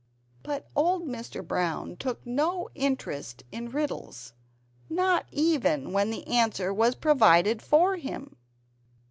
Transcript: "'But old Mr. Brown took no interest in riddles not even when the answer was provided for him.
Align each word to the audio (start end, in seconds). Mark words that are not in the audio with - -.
"'But 0.41 0.67
old 0.75 1.05
Mr. 1.07 1.47
Brown 1.47 1.95
took 1.95 2.25
no 2.25 2.69
interest 2.73 3.43
in 3.51 3.69
riddles 3.69 4.33
not 4.89 5.27
even 5.31 5.93
when 5.93 6.09
the 6.09 6.25
answer 6.25 6.73
was 6.73 6.95
provided 6.95 7.61
for 7.61 7.97
him. 7.97 8.35